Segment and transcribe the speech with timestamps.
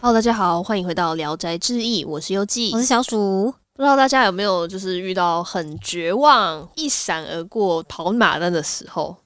[0.00, 2.70] Hello，大家好，欢迎回到《聊斋志异》，我是优记。
[2.72, 3.52] 我是小鼠。
[3.74, 9.16] 不知道大家有没有就是遇到很绝望、一闪而过跑马灯的时候？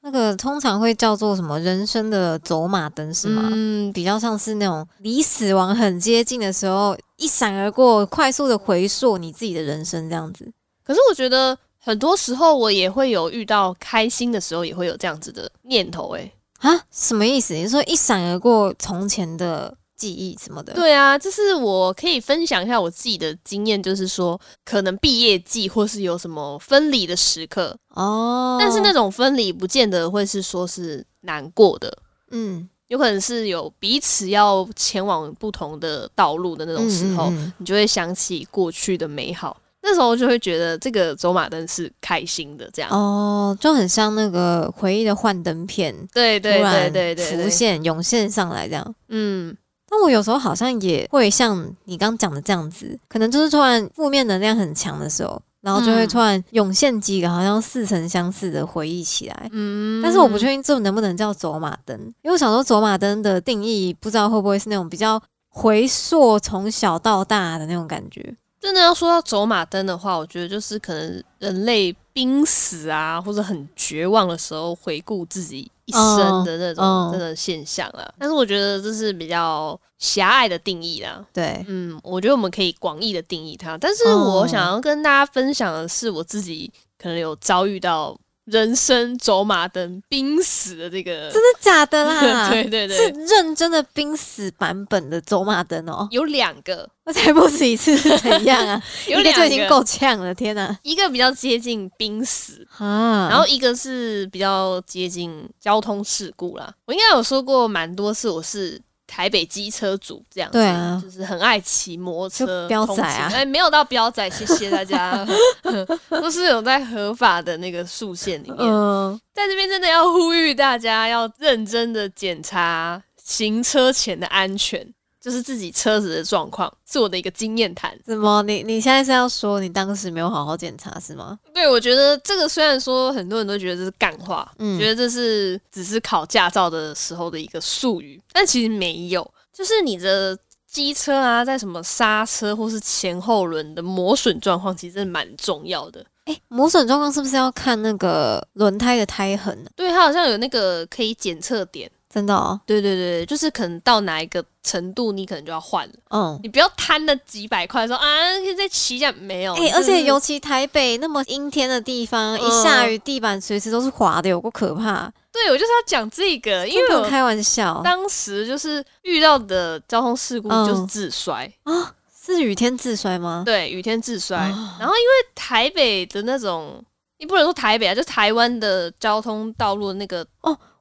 [0.00, 3.50] 那个通常会叫做什么人生的走马灯是吗？
[3.52, 10.50] 嗯，比较像是那种离死亡很接近的时候，一闪而过，快速的回溯你自己的人生这样子。
[10.82, 16.08] 可是我觉得很多时候我也会有遇到开心的时候，也会有这样子的念头。
[16.12, 17.52] 诶，啊，什么意思？
[17.52, 20.74] 你说一闪而过从前的记忆什么的？
[20.74, 31.96] 对啊，就是我可以分享一下我自己的经验，就是说可能毕业季或是有什么分离的时刻，哦，但是那种分离不见得会是说是难过的，
[32.32, 37.52] 嗯，有可能是有彼此要前往不同的道路的那种时候，嗯嗯嗯。
[37.58, 42.90] 你就会想起过去的美好，那时候就会觉得这个走马灯是开心的，这样。
[42.90, 48.94] 哦，就很像那个回忆的幻灯片，对对对对，浮现涌现上来这样。
[49.08, 49.56] 嗯，
[49.92, 59.48] 但我有时候好像也会像你刚讲的这样子，可能就是突然负面能量很强的时候，然后就会嗯突然涌现几个好像似曾相识的回忆起来。
[59.52, 68.34] 嗯但是我不确定这能不能叫走马灯，因为我想说走马灯的定义不知道会不会是那种比较回溯从小到大的那种感觉。
[68.58, 78.12] 真的要说到走马灯的话，我觉得就是可能人类濒死啊，或者很绝望的时候，回顾自己一生的那种嗯嗯真的现象啦。
[78.18, 81.24] 但是我觉得这是比较狭隘的定义啦。
[81.32, 92.50] 对，嗯，我觉得我们可以广义的定义它，但是哦我想要跟大家分享的是，我自己可能有遭遇到人生走马灯濒死的这个，真的假的啦？
[92.50, 98.82] 对对对是对，认真的濒死版本的走马灯哦，有两个，我才不止一次是怎样啊？
[99.06, 100.76] 有两个已经够呛了，天哪！
[100.82, 106.74] 一个比较接近濒死，啊，然后一个是比较接近交通事故啦。
[106.86, 108.80] 我应该有说过蛮多次，我是
[109.12, 110.98] 台北机车族这样子，对啊。
[111.04, 113.30] 就是很爱骑摩托车就飙通仔啊。
[113.34, 115.26] 哎，没有到飙仔，谢谢大家，
[116.08, 118.58] 都是有在合法的那个速线里面。
[118.60, 124.86] 嗯，在这边真的要呼吁大家要认真的检查行车前的安全，
[125.22, 127.96] 就是自己车子的状况，是我的一个经验谈。
[128.04, 128.42] 怎么？
[128.42, 131.38] 你你现在是要说你当时没有好好检查是吗？
[131.54, 146.04] 对，我觉得这个虽然说很多人都觉得这是干话，嗯觉得这是只是考驾照的时候的一个术语，但其实没有，就是你的机车啊，在什么刹车或是前后轮的磨损状况，其实真的蛮重要的。
[146.24, 149.70] 哎、磨损状况是不是要看那个轮胎的胎痕呢？
[149.76, 151.90] 对，它好像有那个可以检测点。
[152.12, 155.94] 真的哦，对对对，就是可能到哪一个程度，你可能就要换了。
[156.10, 156.38] 嗯。
[156.42, 158.04] 你不要贪那几百块说啊，
[158.38, 159.54] 可以再骑一下，没有。
[159.74, 165.10] 而且尤其台北那么阴天的地方，嗯一下雨地板随时都是滑的，有够可怕。
[165.32, 171.50] 对我就是要讲这个，因为我开玩笑当时就是遇到的交通事故嗯就是自摔。
[171.62, 173.42] 啊，是雨天自摔吗？
[173.46, 174.36] 对，雨天自摔。
[174.36, 176.84] 哦然后因为台北的那种，
[177.18, 180.26] 你不能说台北啊，就台湾的交通道路那个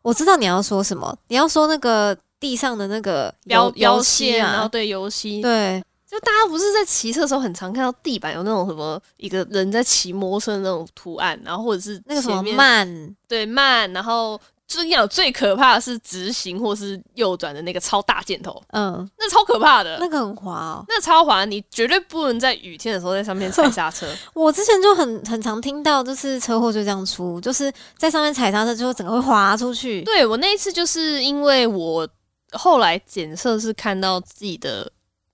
[0.01, 14.39] 我知道你要说什么，你要说那个地上的那个标油标线，啊，然后对油漆，对，就大家不是在骑车的时候很常看到地板有那种什么一个人在骑摩托车的那种图案，然后或者是那个什么慢，对慢，然后
[14.71, 19.97] 最讲最可怕的是直行或是右转的那个超大箭头，嗯，那超可怕的。
[19.99, 20.85] 那个很滑哦。
[20.87, 24.07] 那超滑，你绝对不能在雨天的时候在上面踩 刹车。
[24.33, 30.01] 我之前就很很常听到，就是车祸就这样出，就是在上面踩刹车之后，整个会滑出去。
[30.03, 32.07] 对我那一次就是因为我
[32.53, 34.89] 后来检测是看到自己的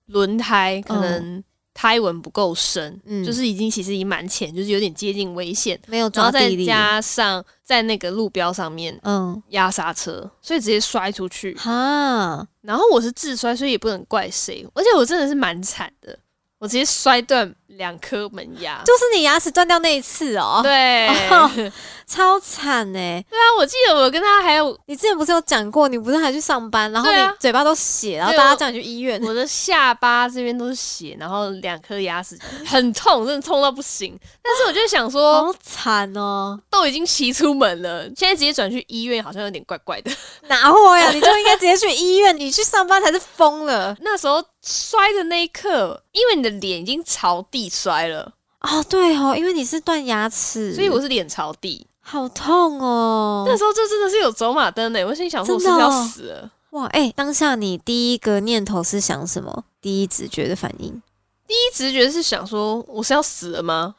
[0.06, 1.42] 轮胎可能
[1.80, 6.48] 胎纹不够深，嗯就是已经其实已经蛮浅，就是有点接近危险，没有然后再。
[6.66, 11.54] 加上在那个路标上面嗯，压刹车，所以直接摔出去。
[11.54, 16.18] 哈，然后我是自摔，所以也不能怪谁，而且我真的是蛮惨的，
[16.58, 18.82] 我直接摔断两颗门牙。
[18.84, 21.08] 就是你牙齿断掉那一次哦，对，
[22.08, 22.98] 超惨呢。
[22.98, 29.22] 啊，我记得我跟他还有你之前不是有讲过，你不是还去上班，然后你嘴巴都血，然后大家叫你去医院。
[29.22, 34.18] 我的下巴这边都是血，然后两颗牙齿很痛，真的痛到不行。
[34.42, 36.58] 但是我就想说，好惨哦！
[36.70, 40.10] 都已经骑出门了，现在直接转去医院好像有点怪怪的。
[40.48, 41.10] 哪会呀？
[41.10, 48.82] 你就应该直接去医院，你去上班才是疯了 那时候摔的那一刻，因为你的脸已经朝地摔了，哦。
[48.88, 51.86] 对哦，因为你是断牙齿，所以我是脸朝地。
[52.08, 53.44] 好痛哦。
[53.46, 56.50] 那时候就真的是有走马灯呢我心里想说我是不是要死了？
[56.70, 59.64] 哇哎当下你第一个念头是想什么？
[59.80, 61.02] 第一直觉的反应？
[61.46, 63.94] 第一直觉是想说我是要死了吗？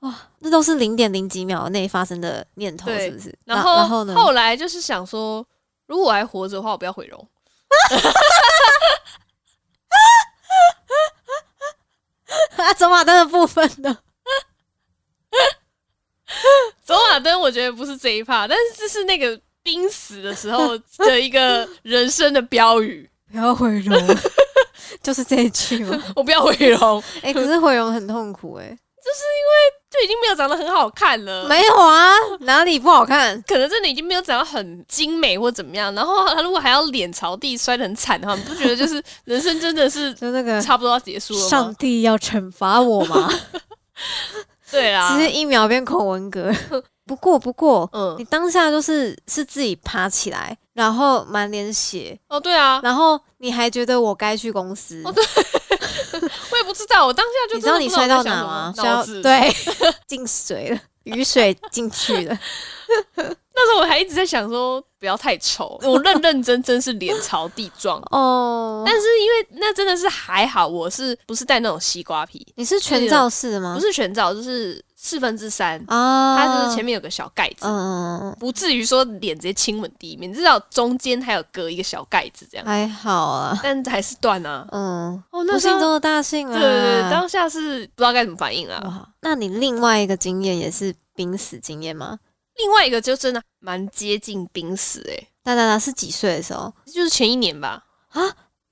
[0.00, 3.34] 哇那都是零点零几秒内发生的念头是不是？
[3.44, 4.14] 然后呢？
[4.14, 5.44] 后来就是想说
[5.86, 7.18] 如果我还活着的话我不要毁容
[12.56, 13.98] 啊走马灯的部分呢？
[17.46, 23.08] 我觉得不是这一趴，但是这是那个濒死的时候的一个人生的标语。
[23.30, 23.96] 不要毁容，
[25.02, 26.02] 就是这一句吗？
[26.16, 29.54] 我不要毁容，哎、可是毁容很痛苦哎、就是因为
[29.90, 31.46] 就已经没有长得很好看了。
[31.48, 33.40] 没有啊，哪里不好看？
[33.46, 41.74] 可能真的已经没有长得很精美或怎么样，然后他如果还要脸朝地摔得很惨的话，你不觉得就是人生真的是 就那个差不多要结束了上？
[41.74, 43.28] 帝要惩罚我吗？
[44.70, 46.52] 对啊只，是一秒变孔文革。
[47.06, 55.02] 不过，不过，嗯你，当下就是是自己爬起来，然后满脸血，哦对啊，然后你还觉得我该去公司。
[55.04, 55.24] 哦对
[56.50, 58.72] 我也不知道，我当下就你知道你摔到哪吗？
[58.74, 59.54] 摔对，
[60.06, 62.38] 进水了，雨水进去了。
[63.58, 68.00] 那时候我还一直在想说不要太丑，我认认真真是脸朝地撞。
[68.10, 72.46] 哦，但是因为那真的是还好，我是不是戴那种西瓜皮？
[72.56, 73.74] 你是全罩式的吗？
[73.74, 84.66] 不是全罩，就是四分之三，啊，它就是前面有个小盖子，嗯，不至于说脸直接亲吻地面，至少中间还有隔一个小盖子这样，还好啊，但还是断啊。
[84.72, 86.58] 嗯，哦，那时候不幸中的大幸啊。
[86.58, 89.08] 对对对，当下是不知道该怎么反应啊。
[89.20, 92.18] 那你另外一个经验也是濒死经验吗？
[92.56, 96.72] 另外一个就真的蛮接近濒死诶、哒哒哒，是几岁的时候？
[96.86, 97.84] 就是前一年吧。
[98.08, 98.22] 啊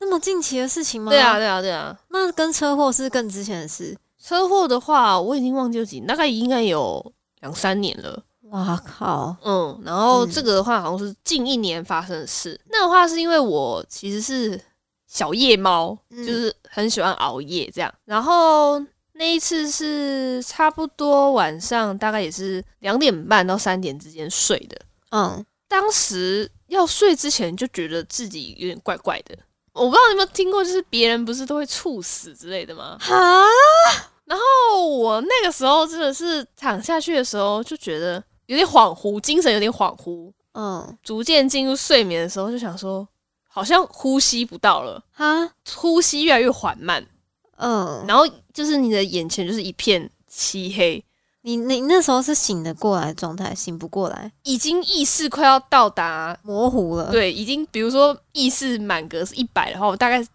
[0.00, 1.10] 那么近期的事情吗？
[1.10, 1.96] 对啊，，对啊，对啊。
[2.08, 3.96] 那跟车祸是更之前的事。
[4.24, 8.22] 车祸的话，我已经忘记了几，大概应该有两三年了。
[8.44, 9.36] 哇靠！
[9.42, 12.58] 嗯，然后嗯这个的话好像是近一年发生的事。
[12.70, 14.58] 那的话是因为我其实是
[15.06, 17.94] 小夜猫，嗯就是很喜欢熬夜这样。
[18.06, 18.80] 然后
[19.12, 24.80] 那一次是差不多晚上大概也是两点半到三点之间睡的。
[25.10, 29.36] 嗯，当时要睡之前就觉得自己有点怪怪的。
[29.72, 32.96] 我不知道你有没有听过，就是别人不是都会猝死之类的吗？
[33.00, 33.42] 哈，
[34.26, 43.06] 哦，我那个时候真的是躺下去的时候就觉得有点恍惚，精神有点恍惚，嗯，逐渐进入睡眠的时候就想说，
[43.46, 47.06] 好像呼吸不到了，哈，呼吸越来越缓慢，
[47.56, 51.04] 嗯，然后就是你的眼前就是一片漆黑，
[51.42, 60.26] 你你那时候是醒得过来的状态，醒不过来，已经意识快要到达，模糊了。，对，已经比如说意识满格是一百的话，我大概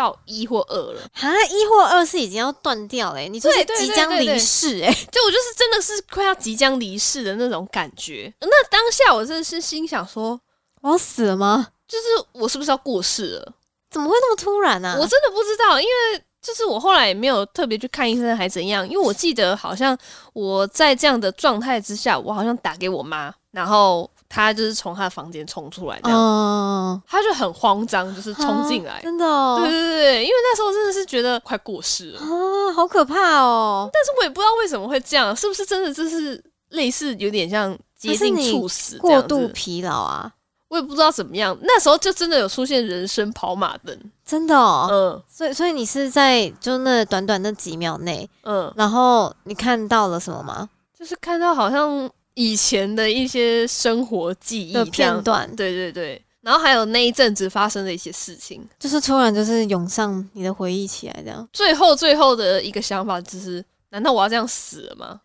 [0.00, 4.90] 到一或二了，哈，一或二是已经要断掉嘞，你就是即将离世哎。
[5.12, 8.32] 就我就是真的是快要即将离世的那种感觉。
[8.40, 10.40] 那当下我真的是心想说，
[10.80, 11.68] 我要死了吗？
[11.86, 13.52] 就是我是不是要过世了？
[13.90, 14.96] 怎么会那么突然呢、啊？
[14.98, 19.96] 我真的不知道，因为就是我后来也没有特别去看医生还怎样，因为我记得好像
[20.32, 29.00] 我在这样的状态之下，我好像打给我妈，然后她就是从他的房间冲出来，这样，哦，她就很慌张，就是冲进来啊。
[29.02, 33.90] 真的哦，对对对对，因为那时候真的是觉得快过世了，啊，好可怕哦！
[33.92, 39.20] 但是我也不知道为什么会这样，是不是真的就是类似有点像接近猝死过？
[39.22, 40.32] 度疲劳啊，
[40.68, 41.58] 我也不知道怎么样。
[41.62, 44.86] 那时候就真的有出现人生跑马灯，真的哦。
[44.88, 50.68] 嗯所以，所以你是在就那短短那几秒内，嗯，然后你看到了什么吗？
[50.96, 58.66] 就是看到好像以前的一些生活记忆的片段，对对对，然后还有那一阵子发生的一些事情。
[58.78, 65.20] 就是突然就是涌上你的回忆起来，这样最后最后的一个想法就是，难道我要这样死了吗？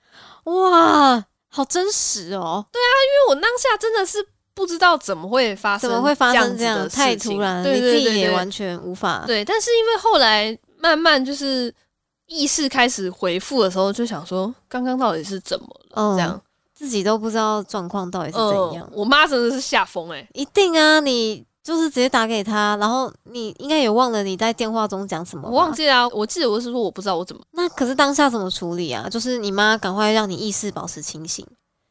[0.46, 2.66] 哇，好真实哦！
[2.72, 4.18] 对啊因为我当下真的是
[4.54, 6.78] 不知道怎么会发生，怎么会发生这这样？
[6.78, 9.24] 子的太突然了，对你自己对对对也完全无法。
[9.26, 11.74] 对，但是因为后来慢慢就是
[12.28, 15.96] 意识开始回复的时候，就想说刚刚到底是怎么了？
[15.96, 16.42] 嗯这样
[16.86, 18.88] 自己都不知道状况到底是怎样。
[18.92, 25.50] 嗯我妈真的是吓疯哎，一定啊，你就是直接打给他，然后你应该也忘了你在电话中讲什么。
[25.50, 29.10] 我忘记了啊、我记得我是说我不知道我怎么，那可是当下怎么处理啊？
[29.10, 31.44] 就是你妈赶快让你意识保持清醒。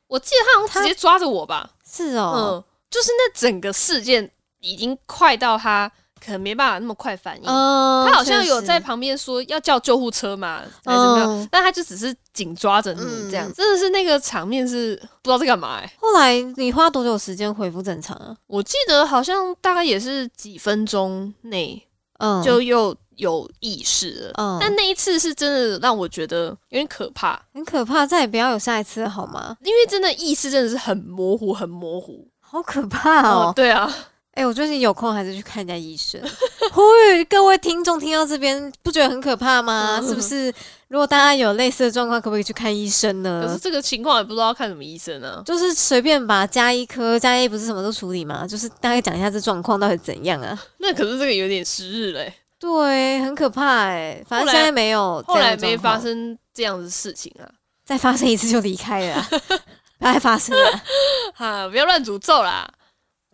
[0.06, 5.90] 我记得他好像直接抓着我吧，是哦，嗯，就是那整个事件已经快到她
[6.24, 7.42] 可能没办法那么快反应。
[7.44, 11.30] 嗯，她好像有在旁边说要叫救护车嘛，还是怎么样？
[11.30, 13.00] 嗯但他就只是紧抓着你
[13.30, 18.34] 这样，嗯真的是那个场面是不知道在干嘛哎、后来你花多久时间恢复正常啊？
[18.46, 21.80] 我记得好像大概也是几分钟内
[22.18, 24.32] 嗯，就又有意识了。
[24.38, 29.56] 嗯，但那一次是真的让我觉得有点可怕，很可怕，再也不要有下一次了好吗？
[29.62, 32.26] 因为真的意识真的是很模糊，很模糊。
[32.40, 33.52] 好可怕哦！
[33.54, 33.92] 对啊，
[34.34, 36.20] 哎、我最近有空还是去看一下医生。
[36.72, 40.00] 呼吁各位听众听到这边，不觉得很可怕吗？
[40.02, 40.52] 嗯是不是？
[40.88, 43.44] 如果大家有类似的状况，可不可以去看医生呢？
[43.46, 45.40] 可是这个情况也不知道要看什么医生啊。
[45.46, 48.44] 就是随便把加医科，加医不是什么都处理吗？
[48.46, 50.60] 就是大概讲一下这状况到底怎样啊？
[50.78, 54.20] 那可是这个有点时日嘞、对，很可怕哎。
[54.28, 57.46] 反正现在没有这后来没发生这样的事情啊。
[57.84, 59.28] 再发生一次就离开了啊，
[59.98, 60.82] 不要再发生了。
[61.34, 62.68] 哈，不要乱诅咒啦。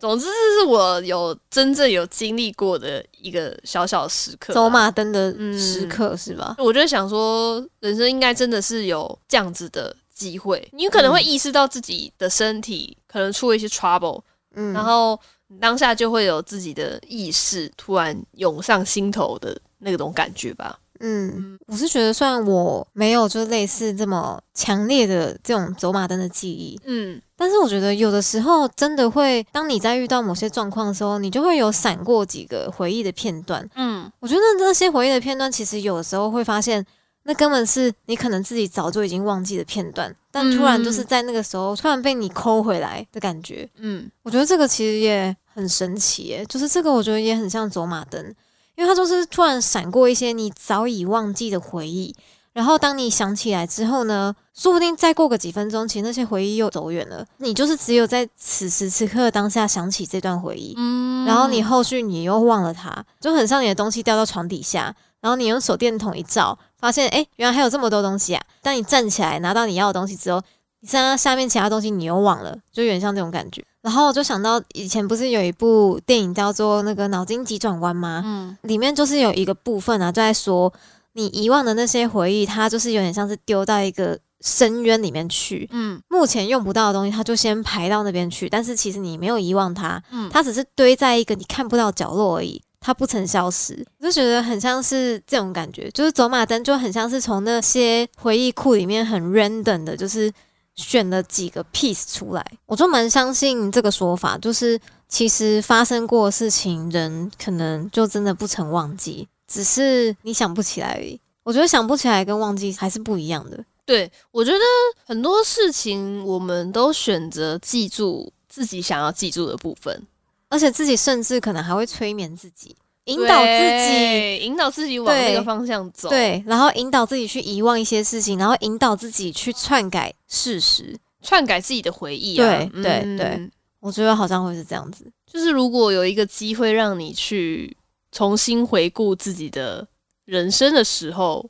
[0.01, 4.51] 总之，这是我有真正有经历过的一个小小时刻。
[4.51, 6.55] 走，马灯的嗯时刻是吧？
[6.57, 14.23] 我就想说，人生应该真的是有这样子的机会，你可能会意识到自己的身体可能出了一些 trouble，、
[14.55, 20.79] 嗯，然后你当下就会有自己的意识突然涌上心头的那种感觉吧。
[21.01, 33.67] 嗯，我是觉得，虽然我没有就类似这么强烈的这种走马灯的记忆，嗯但是我觉得有的时候真的会，当你在遇到某些状况的时候，你就会有闪过几个回忆的片段。
[33.75, 36.85] 嗯我觉得那些回忆的片段，其实有的时候会发现，
[37.23, 43.67] 那根本是你可能自己早就已经忘记的片段，但突然就是在那个时候突然被你抠回来的感觉。
[43.77, 48.33] 嗯我觉得这个其实也很神奇耶，就是这个我觉得也很像走马灯，
[48.81, 52.15] 因为它就是突然闪过一些你早已忘记的回忆，
[52.51, 68.43] 然后当你想起来之后呢，说不定再过个几分钟，其实那些回忆又走远了，你就是只有在此时此刻当下想起这段回忆，嗯然后你后续你又忘了它，就很像你的东西掉到床底下，然后你用手电筒一照，发现诶，原来还有这么多东西啊！
[68.63, 70.41] 当你站起来拿到你要的东西之后，
[70.79, 73.63] 你剩下下面其他东西你又忘了，就有点像这种感觉。
[73.81, 78.21] 然后我就想到以前不是有一部电影叫做那个《脑筋急转弯》吗？
[78.25, 80.71] 嗯里面就是有一个部分啊，就在说
[81.13, 85.67] 你遗忘的那些回忆，它就是有点像是丢到一个深渊里面去。
[85.71, 88.47] 嗯目前用不到的东西，它就先排到那边去。
[88.47, 93.83] 但是其实你没有遗忘它，嗯它只是堆在一个你看不到角落而已，它不曾消失。
[93.99, 100.31] 我就觉得很像是这种感觉，就是走马灯就很像是从那些回忆库里面很 random 的，就是
[100.75, 102.45] 选了几个 piece 出来。
[102.65, 111.19] 我就蛮相信这个说法，就是其实发生过的事情，人可能就真的不曾忘记，只是你想不起来而已。
[111.43, 113.65] 我觉得想不起来跟忘记还是不一样的。
[113.83, 114.59] 对，我觉得
[115.03, 120.05] 很多事情我们都选择记住自己想要记住的部分，
[120.49, 130.95] 而且自己甚至可能还会催眠自己，引导自己，引导自己往那个方向走。，对，然后引导自己去遗忘一些事情，然后引导自己去篡改事实。
[131.23, 132.57] 篡改自己的回忆啊。
[132.73, 135.05] 对对嗯对，我觉得好像会是这样子。
[135.25, 137.75] 就是如果有一个机会让你去
[138.11, 139.87] 重新回顾自己的
[140.25, 141.49] 人生的时候，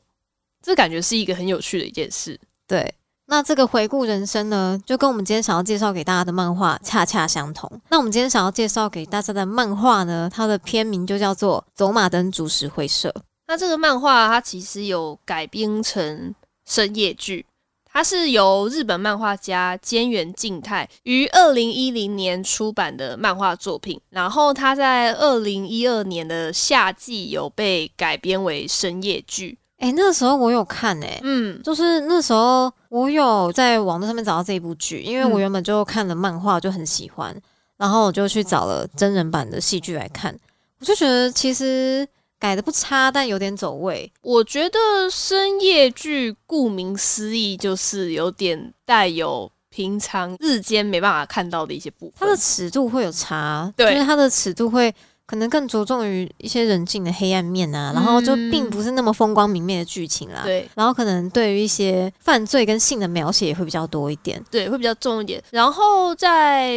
[0.62, 2.38] 这感觉是一个很有趣的一件事。
[2.66, 2.94] 对，
[3.32, 7.80] 那这个回顾人生呢，就跟我们今天想要介绍给大家的漫画恰恰相同。
[7.88, 13.08] 那我们今天想要介绍给大家的漫画呢，它的片名就叫做《走马灯株式会社》。
[13.46, 16.34] 那这个漫画它其实有改编成
[16.66, 17.46] 深夜剧，
[17.90, 29.56] 它是由日本漫画家兼原静太于二零一零年出版的漫画作品，然后它在二零一二年的夏季有被改编为深夜剧。
[29.82, 37.36] 诶，那个时候我有看诶、嗯就是那时候我有在网络上面找到这一部剧，因为我嗯原本就看了漫画，就很喜欢，
[37.76, 40.32] 然后我就去找了真人版的戏剧来看，
[40.78, 42.06] 我就觉得其实
[42.38, 44.10] 改的不差，但有点走位。
[44.22, 44.78] 我觉得
[45.10, 52.12] 深夜剧顾名思义就是有点带有平常日间没办法看到的一些部分。
[52.20, 54.94] 它的尺度会有差，对就是它的尺度会
[55.32, 60.42] 可能更着重于一些人性的黑暗面啊，然后就并不是那么风光明媚的剧情啦。
[60.44, 60.68] 对。
[60.74, 64.44] 然后可能对于一些犯罪跟性的描写也会比较多一点。
[64.50, 65.42] 对，会比较重一点。
[65.50, 66.70] 然后在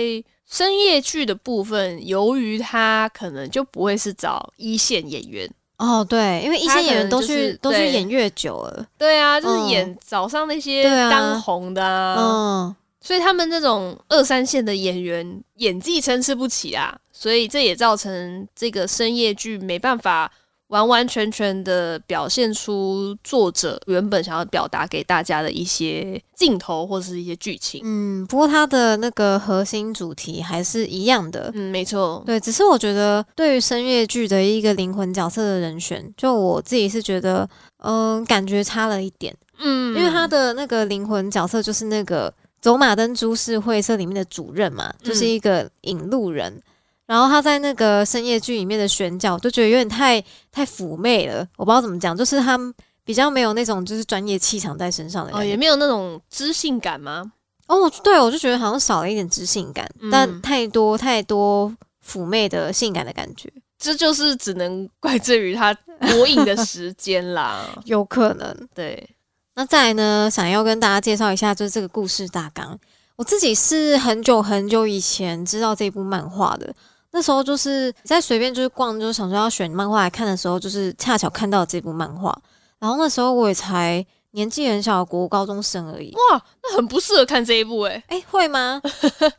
[0.50, 9.68] 深夜剧的部分，由于它可能就不会是找一线演员，哦，对，因为一他可些演员都能就是去、都去演越久了，对啊，就是嗯。
[9.68, 20.32] 演早上那些当红的啊，嗯，所以他们这种二三线的演员演技参差不齐啊，所以这也造成这个深夜剧没办法
[20.70, 27.80] 完完全全的表现出作者原本想要表达给大家的一些镜头或是一些剧情。
[27.84, 31.52] 嗯，不过它的那个核心主题还是一样的。
[31.54, 37.48] 嗯，没错，对，只是我觉得对于深夜剧的一个灵魂角色的人选，就我自己是觉得，
[37.84, 42.34] 嗯、感觉差了一点，嗯，因为他的那个灵魂角色就是那个
[42.66, 46.60] 走马灯株式会社里面的主任嘛，就是嗯一个引路人。
[47.06, 50.20] 然后他在那个深夜剧里面的选角，我就觉得有点太
[50.52, 52.58] 太妩媚了，我不知道怎么讲，就是他
[53.04, 57.32] 比较没有那种就是专业气场在身上的感哦，也没有那种知性感吗？
[57.68, 61.72] 哦，对我就觉得好像少了一点知性感，嗯但太多太多
[62.04, 67.80] 妩媚的性感的感觉，这就是只能怪罪于他 播映的时间啦。
[67.86, 68.68] 有可能。
[68.74, 69.08] 对，
[69.56, 72.78] 那再来呢，想要跟大家介绍一下，就是这个故事大纲。
[73.16, 76.74] 我自己是很久很久以前知道这部漫画的，
[77.12, 82.38] 那时候就是在随便就是逛，就是想说要选漫画来看的时候，就是恰巧看到这部漫画。
[82.80, 86.14] 然后那时候我也才年纪很小，国高中生而已。
[86.14, 88.82] 哇，那很不适合看这一部哎、哎、会吗？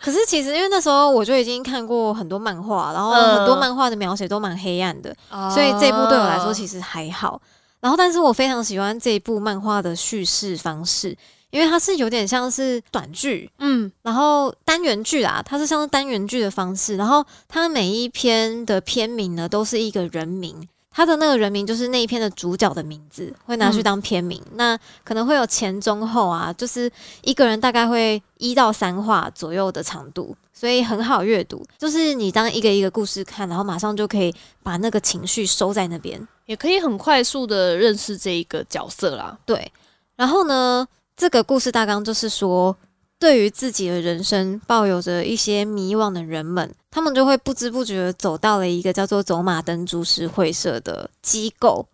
[0.01, 7.39] 可是其实因为那时候我就已经看过很多漫画，然后很多嗯漫画的描写都蛮黑暗的，啊所以这一部对我来说其实还好。
[7.81, 11.17] 然后，但是我非常喜欢这一部漫画的叙事方式，
[11.51, 24.43] 因为它是有点像是短剧，嗯然后单元剧啦，它是像是单元剧的方式，然后它每一篇的篇名呢都是一个人名，它的那个人名就是那一篇的主角的名字，会拿去嗯当篇名。
[24.55, 26.91] 那可能会有前中后啊，就是
[27.23, 31.65] 一个人大概会一到三话左右的长度，所以很好阅读。
[31.79, 36.27] 就是你当一个一个故事看，然后马上就可以把那个情绪收在那边。
[36.47, 39.39] 也可以很快速的认识这一个角色啦。
[39.45, 39.71] 对，
[40.17, 40.87] 然后呢，
[41.17, 42.77] 这个故事大纲就是说，
[43.19, 51.87] 对于自己的人生抱有着一些迷惘的人们，他们就会不知不觉地走到了一个叫做走马灯株式会社的机构。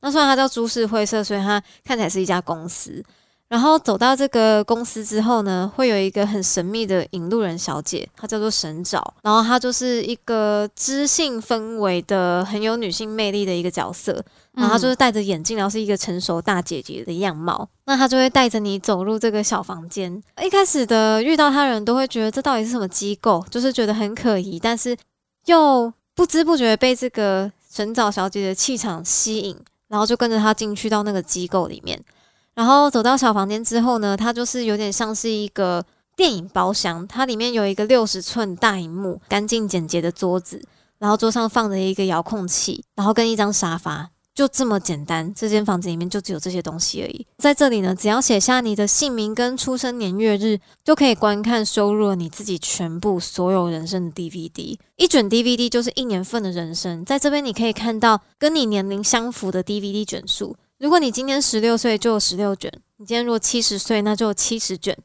[0.00, 3.04] 那虽然它叫株式会社，所以它看起来是一家公司。
[3.48, 14.22] 然后走到这个公司之后呢，会有一个很神秘的引路人小姐，她叫做神爪，然后她就是一个知性氛围的、很有女性魅力的一个角色。
[14.52, 17.66] 然后她就是戴着眼镜，然后是一个成熟大姐姐的样貌。
[17.86, 20.22] 那她就会带着你走入这个小房间。
[20.42, 24.96] 一开始的遇到她的人都会觉得这到底是什么机构，就是觉得很可疑，但是
[25.46, 31.98] 又不知不觉被这个神早小姐的气场吸引，然后就跟着她进去到那个机构里面。
[32.58, 35.84] 然后走到小房间之后呢，它就是有点像是一个
[36.16, 40.60] 电影包厢，它里面有一个六十寸大荧幕，干净简洁的桌子，
[40.98, 44.10] 然后桌上放着一个遥控器，然后跟一张沙发。
[44.34, 47.24] 就这么简单，这间房子里面就只有这些东西而已。
[47.38, 54.76] 在这里呢，只要写下你的姓名跟出生年月日，就可以观看收录了你自己全部所有人生的 DVD。
[54.96, 60.56] 一卷 DVD 就是一年份的人生，在这边你可以看到跟你年龄相符的 DVD 卷数。
[60.78, 64.96] 如果你今天十六岁，就有十六卷；你今天如果七十岁，那就有七十卷。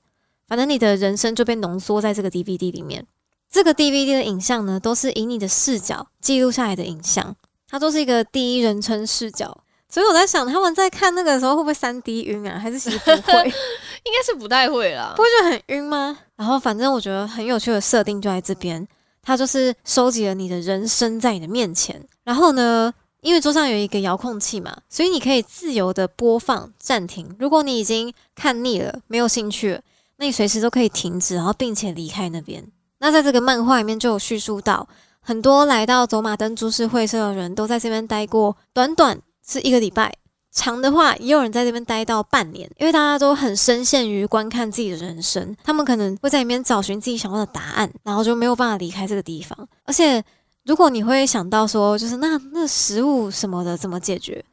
[0.47, 3.05] 反正你的人生就被浓缩在这个 DVD 里面。
[3.49, 7.36] 这个 DVD 的影像呢，都是以你的视角记录下来的影像。
[7.67, 12.59] 它都是一个第一人称视角，所以我在想，他们在看那个时候会不会三 D 晕啊？
[12.59, 13.33] 还是其实不会？
[14.05, 15.23] 应该是不太会啦不。
[15.23, 16.15] 会觉得很晕吗？
[16.36, 18.88] 然后反正我觉得很有趣的设定就在这边，
[19.23, 27.36] 它就是收集了你的人生在你的面前，然后呢，因为桌上有一个遥控器嘛，所以你可以自由的播放、暂停。
[27.39, 29.81] 如果你已经看腻了、没有兴趣了，
[30.17, 32.63] 那你随时都可以停止，然后并且离开那边。
[32.99, 34.88] 那在这个漫画里面就有叙述到，
[35.21, 40.13] 很多来到走马灯株式会社的人都在这边待过，短短是一个礼拜。
[40.55, 49.67] 长的话，也有人在这边待到半年，因为大家都很深陷于观看自己的人生，他们可能会在里面找寻自己想要的答案，然后就没有办法离开这个地方。
[49.86, 50.23] 而且，
[50.65, 54.43] 如果你会想到说，就是那那食物什么的怎么解决，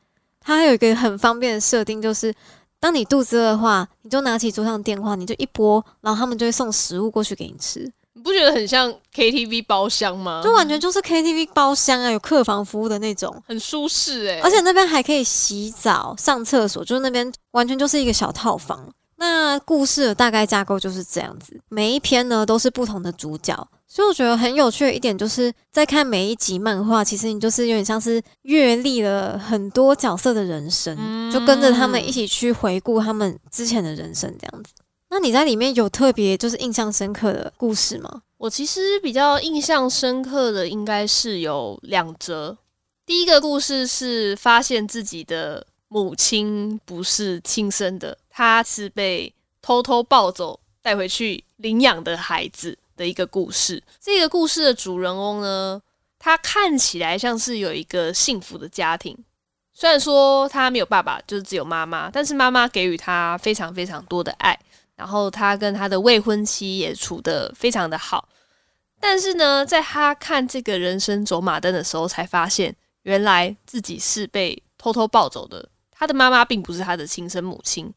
[0.41, 2.35] 它还有一个很方便的设定，就是
[2.81, 7.81] 当你肚子饿的话，你就拿起桌上的电话，你就一拨，然后他们就会送食物过去给你吃，
[8.15, 10.41] 你不觉得很像 KTV 包厢吗？
[10.43, 13.43] 就完全就是 KTV 包厢啊，有客房服务的那种。
[13.47, 18.93] 很舒适哎、而且那边还可以洗澡、上厕所，就是那边完全就是一个小套房。
[19.17, 34.73] 那故事的大概架构就是这样子，每一篇呢都是不同的主角，所以我觉得很有趣的一点就是在看每一集漫画，其实你就是有点像是阅历了很多角色的人生，嗯就跟着他们一起去回顾他们之前的人生这样子。
[35.09, 38.23] 那你在里面有特别就是印象深刻的故事吗？
[38.37, 42.57] 我其实比较印象深刻的应该是有两则。
[43.05, 53.83] 第一个故事是发现自己的母亲不是亲生的，她是被偷偷抱走带回去领养的孩子的一个故事。
[53.99, 55.81] 这个故事的主人翁呢，
[56.19, 59.17] 他看起来像是有一个幸福的家庭，
[59.73, 64.59] 虽然说他没有爸爸，就是只有妈妈，但是妈妈给予他非常非常多的爱。
[64.97, 68.29] 然后他跟他的未婚妻也处得非常的好，
[69.01, 75.67] 但是呢，在他看这个人生走马灯的时候，才发现原来自己是被偷偷抱走的。
[75.91, 77.91] 他的妈妈并不是他的亲生母亲，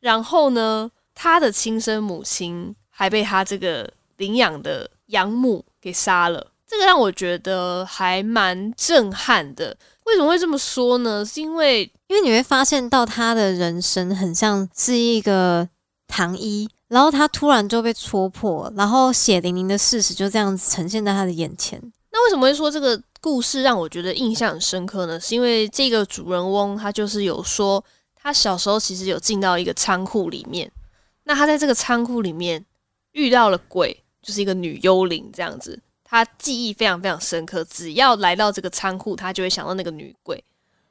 [0.00, 6.52] 然后呢，他的亲生母亲还被他这个领养的养母给杀了。
[6.66, 9.74] 这个让我觉得还蛮震撼的。
[10.04, 11.24] 为什么会这么说呢？
[11.24, 15.66] 是因为因为你会发现到他的人生很像是一个
[16.06, 21.80] 糖衣，然后他突然就被戳破，然后血淋淋的事实就这样子呈现在他的眼前。
[22.10, 25.18] 那为什么会说这个故事让我觉得印象很深刻呢？
[25.20, 27.82] 是因为这个主人翁他就是有说，
[28.14, 30.70] 他小时候其实有进到一个仓库里面，
[31.24, 32.64] 那他在这个仓库里面
[33.12, 35.80] 遇到了鬼，就是一个女幽灵这样子。
[36.04, 40.42] 她记忆非常非常深刻，只要来到这个仓库，她就会想到那个女鬼。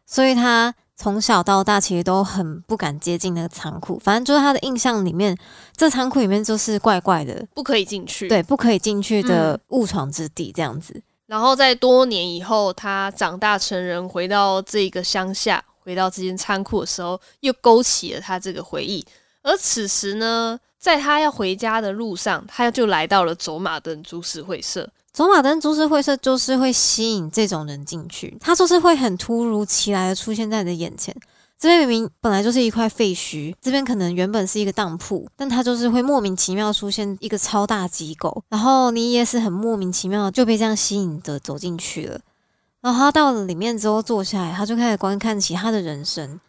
[0.06, 5.38] 所以她从小到大其实都很不敢接近那个仓库，反正就是她的印象里面，
[5.76, 8.28] 这仓库里面就是怪怪的，不可以进去。
[8.28, 11.02] 对，不可以进去的误闯之地这样子。
[11.26, 19.06] 然后在多年以后，他长大成人，回到这个乡下，回到这间仓库的时候，又勾起了他这个回忆。
[19.42, 24.90] 而此时呢，在他要回家的路上，他就来到了走马灯株式会社。
[25.12, 31.16] 走马灯株式会社就是会吸引这种人进去，他就是会很突如其来的出现在你的眼前。
[31.60, 42.20] 这边明明本来就是一块废墟，这边可能原本是一个当铺，但他就是会莫名其妙出现一个超大机构，然后你也是很莫名其妙就被这样吸引的走进去了。
[42.80, 46.40] 然后他到了里面之后坐下来，他就开始观看其他的人生。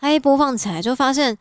[0.00, 1.38] 他一播放起来就发现，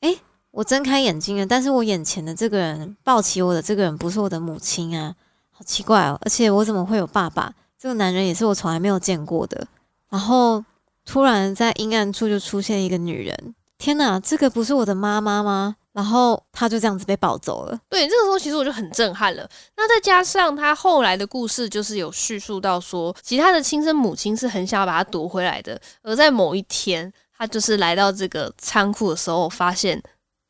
[0.00, 0.14] 哎，
[0.50, 5.14] 我睁开眼睛了，但是我眼前的这个人抱起我的这个人不是我的母亲啊。
[5.50, 7.52] 好奇怪哦，而且我怎么会有爸爸？
[7.78, 9.66] 这个男人也是我从来没有见过的。
[10.08, 10.64] 然后
[11.04, 15.76] 突然在阴暗处就出现一个女人，天哪，这个不是我的妈妈吗？
[15.92, 17.78] 然后他就这样子被抱走了。
[17.88, 19.48] 对，这个时候其实我就很震撼了。
[19.76, 25.80] 那再加上他后来的故事，就是有叙述到说，其他的亲生母亲是很想要把他夺回来的。
[26.02, 30.00] 而在某一天，他就是来到这个仓库的时候，发现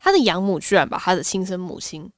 [0.01, 2.11] 他的养母居然把他的亲生母亲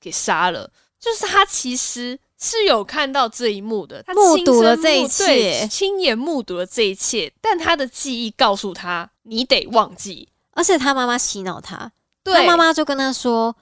[0.00, 0.70] 给杀了。
[0.98, 2.18] 就是他其实。
[2.42, 10.26] 是有看到这一幕的，他目睹了这一切，亲眼目睹了这一切，但他的记忆告诉他，你得忘记。
[10.52, 11.92] 而且他妈妈洗脑他，
[12.24, 13.54] 他妈妈就跟他说：“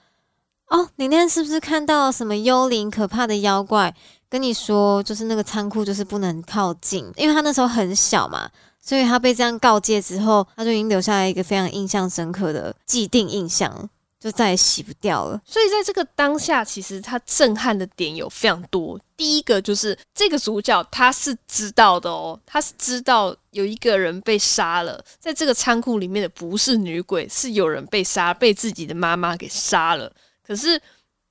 [0.71, 3.93] 哦，你那天是不是看到什么幽灵、可怕的妖怪？
[4.29, 8.49] 跟你说，就是那个仓库就是不能靠近，因为他那时候很小嘛，
[8.89, 13.87] 所以他被这样告诫之后，他就已经留下来一个非常印象深刻的既定印象。”
[14.19, 15.41] 就再也洗不掉了。
[15.45, 18.99] 所以在这个当下，其实他震撼的点有非常多。
[19.15, 30.11] 第一个就是这个主角他是知道的哦，他是知道有一个人被杀了，在这个仓库里面的不是女鬼，是有人被杀，被自己的妈妈给杀了。
[30.45, 30.81] 可是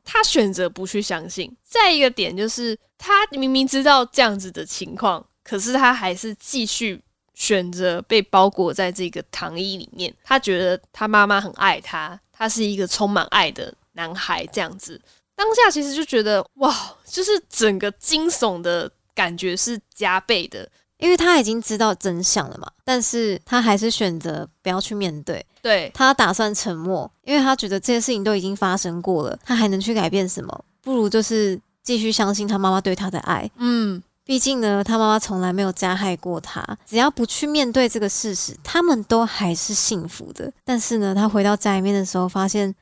[0.03, 1.55] 他选择不去相信。
[1.63, 7.03] 再一个点就是，他明明知道这样子的情况，可是他还是继续
[7.39, 10.13] 选择被包裹在这个糖衣里面。
[10.23, 12.21] 他觉得他妈妈很爱他。
[12.41, 15.01] 他是一个充满爱的男孩，这样子，
[15.35, 16.73] 当下其实就觉得哇，
[17.05, 30.65] 就是整个惊悚的感觉是加倍的，因为他已经知道真相了嘛，但是他还是选择不要去面对，对他打算沉默，因为他觉得这些事情都已经发生过了，他还能去改变什么？
[30.81, 34.01] 不如就是继续相信他妈妈对他的爱，嗯。
[34.29, 36.63] 毕竟呢，他妈妈从来没有加害过他。
[36.85, 40.53] 只要不去面对这个事实，他们都还是幸福的。
[40.67, 42.75] 但是呢，他回到家里面的时候，发现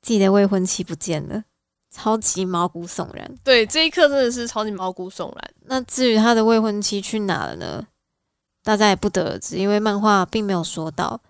[0.00, 1.42] 自己的未婚妻不见了，
[1.94, 3.30] 超级毛骨悚然。
[3.44, 5.50] 对，这一刻真的是超级毛骨悚然。
[5.66, 7.86] 那至于他的未婚妻去哪了呢？
[8.64, 11.20] 大家也不得而知，因为漫画并没有说到。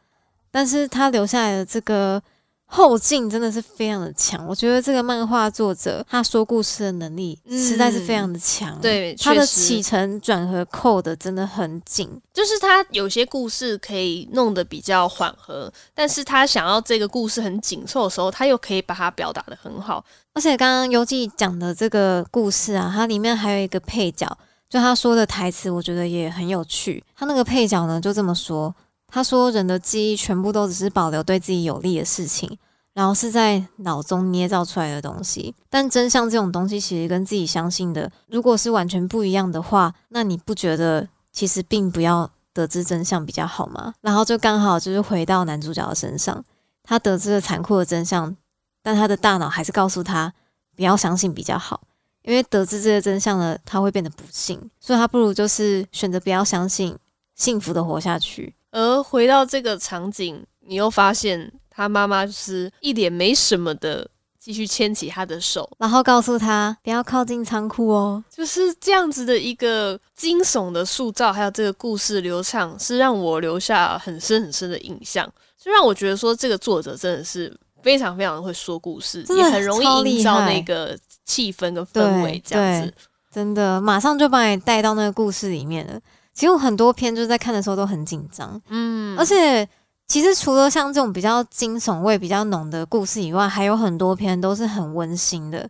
[0.53, 2.23] 但是他留下来的这个。
[2.71, 8.79] 后劲真的是非常的强，我觉得这个漫画作者他说故事的能力实在是非常的强。
[8.79, 20.05] 对，他的起承转合扣的真的很紧，就是他有些故事可以弄得比较缓和，但是他想要这个故事很紧凑的时候，他又可以把它表达的很好。
[20.35, 24.29] 而且刚刚游记讲的这个故事啊，它里面还有一个配角，
[24.69, 27.03] 就他说的台词，我觉得也很有趣。
[27.17, 28.75] 他那个配角呢，就这么说。
[29.11, 32.59] 他说：“人的记忆全部都只是保留对自己有利的事情，
[32.93, 35.55] 然后是在脑中捏造出来的东西。
[35.71, 43.95] 但真相这种东西，其实跟自己相信的，如果是完全不一样的话，那你不觉得其实并不要得知真相比较好吗？
[44.03, 46.45] 然后就刚好就是回到男主角的身上，
[46.83, 48.37] 他得知了残酷的真相，
[48.83, 50.35] 但他的大脑还是告诉他
[50.77, 51.81] 不要相信比较好，
[52.25, 56.95] 因为得知这些真相了，他会变得不幸，所以他不如就是选择不要相信，
[57.35, 68.23] 幸福的活下去。”而回到这个场景，你又发现他妈妈就是一脸没什么的，继续牵起他的手，然后告诉他不要靠近仓库哦。
[68.31, 75.27] 就是这样子的一个惊悚的塑造，还有这个故事流畅，是让我留下很深很深的印象，
[75.59, 82.93] 就让我觉得说这个作者真的是非常非常会说故事，也很容易营造那个气氛跟氛围，这样子
[83.33, 86.01] 真的马上就把你带到那个故事里面了。
[86.39, 89.69] 其实很多篇就是在看的时候都很紧张，嗯，而且
[90.07, 95.69] 其实除了像这种比较惊悚味比较浓的故事以外，还有很多篇都是很温馨的。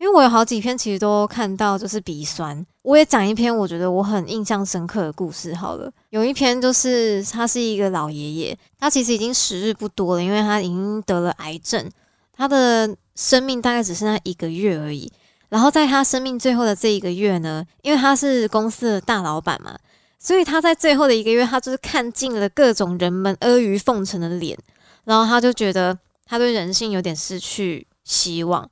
[0.00, 5.54] 因为我有好几篇其实都看到就是鼻酸，我也讲一篇我觉得我很印象深刻的故事。
[5.54, 11.88] 好了，有一篇就是他是一个老爷爷，他其实已经时日不多了，因为他已经得了癌症，
[12.32, 15.08] 他的生命大概只剩下一个月而已。
[15.48, 19.74] 然后在他生命最后的这一个月呢，因为他是公司的大老板嘛，
[20.18, 24.58] 所以他在最后的一个月，他就是看尽了各种人们阿谀奉承的脸，
[25.04, 28.68] 然后他就觉得他对人性有点失去希望，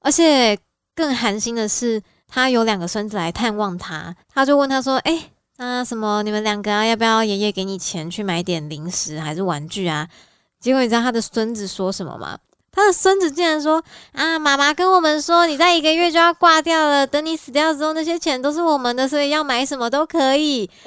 [0.00, 0.58] 而且
[0.94, 10.08] 更寒心的是，他有两个孙子来探望他，他就问他说：“哎，那什么，你们两个，要不要爷爷给你钱去买点零食还是玩具啊？”
[10.60, 12.38] 结果你知道他的孙子说什么吗？
[12.74, 13.84] 他的孙子竟然说
[14.16, 20.68] ：“啊，妈妈跟我们说，你在一个月就要挂掉了，等你死掉之后，那些钱都是我们的，所以要买什么都可以。”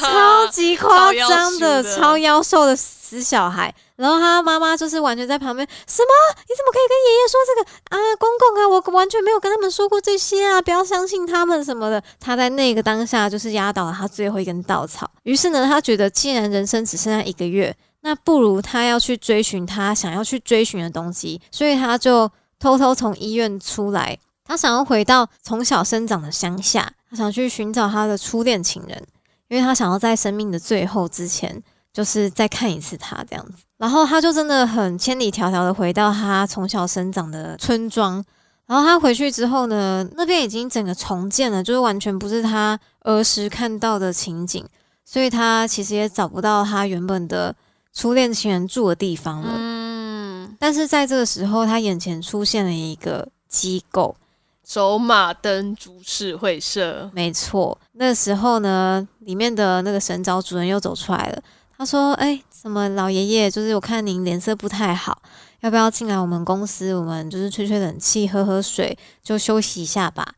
[0.00, 3.74] 超级夸张的，超妖兽的死小孩。
[3.96, 6.08] 然后他妈妈就是完全在旁边，什么？
[6.36, 8.68] 你怎么可以跟爷爷说这个啊，公公啊？
[8.68, 12.00] 我完全没有跟他们说过这些啊，不要相信他们什么的。
[12.20, 15.10] 他在那个当下就是压倒了他最后一根稻草。
[15.24, 17.74] 于是呢，他觉得既然人生只剩下一个月。
[18.06, 29.02] 那不如他要去追寻他想要去追寻的东西，所以他就偷偷从医院出来，他想要回到从小生长的乡下，他想去寻找他的初恋情人，
[29.48, 31.62] 因为他想要在生命的最后之前，
[31.94, 33.64] 就是再看一次他这样子。
[33.78, 38.22] 然后他就真的很千里迢迢的回到他从小生长的村庄，
[38.66, 44.62] 然后他回去之后呢，那边已经整个重建了，就是完全不是他儿时看到的情景，
[45.06, 47.56] 所以他其实也找不到他原本的。
[47.94, 54.16] 初恋情人住的地方了，嗯，但是在这个时候，他眼前出现了一个机构——
[54.64, 57.08] 走马灯株式会社。
[57.14, 61.42] 没错，那时候呢，里面的那个神找主人又走出来了。
[61.76, 63.50] 他说：“哎，什么老爷爷？
[63.50, 65.22] 就是我看您脸色不太好，
[65.60, 66.94] 要不要进来我们公司？
[66.94, 70.34] 我们就是吹吹冷气，喝喝水，就休息一下吧。”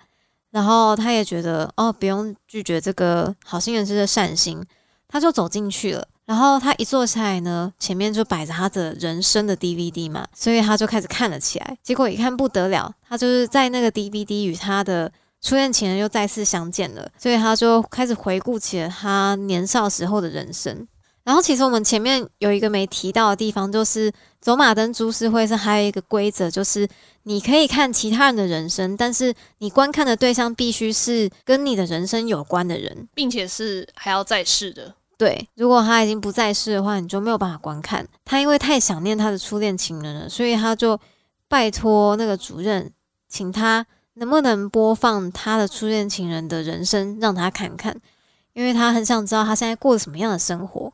[0.52, 4.62] 然后他也觉得哦，不用拒绝这个好心人士的善心，
[5.08, 6.06] 他就走进去了。
[6.26, 11.78] 然后他一坐下来呢，前面就摆着他的人生的 DVD 嘛，所以他就开始看了起来。
[11.82, 15.10] 结果一看不得了，他就是在那个 DVD 与他的
[15.40, 20.86] 初恋情人又再次相见了，所以他就开始回顾起了他年少时候的人生。
[21.22, 26.88] 然后其实我们前面有一个没提到的地方，就是走马灯株式会是还有一个规则，就是
[27.24, 34.94] 你可以看其他人的人生，但是你观看的对象必须是跟你的人生有关的人，并且是还要在世的。
[35.18, 38.07] 对，如果他已经不在世的话，你就没有办法观看。
[38.22, 41.00] 他因为太想念他的初恋情人了，所以他就
[41.48, 42.92] 拜托那个主任，
[43.26, 47.98] 请他能不能播放他的初恋情人的人生让他看看，
[48.52, 50.92] 因为他很想知道他现在过什么样的生活。